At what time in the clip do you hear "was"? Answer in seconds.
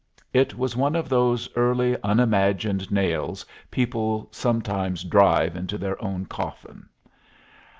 0.57-0.75